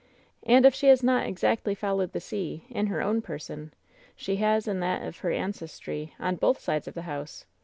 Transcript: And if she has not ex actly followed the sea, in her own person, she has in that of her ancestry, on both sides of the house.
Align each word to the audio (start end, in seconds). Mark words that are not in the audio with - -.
And 0.41 0.65
if 0.65 0.73
she 0.73 0.87
has 0.87 1.03
not 1.03 1.27
ex 1.27 1.43
actly 1.43 1.75
followed 1.75 2.11
the 2.13 2.19
sea, 2.19 2.65
in 2.71 2.87
her 2.87 3.03
own 3.03 3.21
person, 3.21 3.71
she 4.15 4.37
has 4.37 4.67
in 4.67 4.79
that 4.79 5.03
of 5.03 5.19
her 5.19 5.29
ancestry, 5.29 6.15
on 6.19 6.37
both 6.37 6.59
sides 6.59 6.87
of 6.87 6.95
the 6.95 7.03
house. 7.03 7.45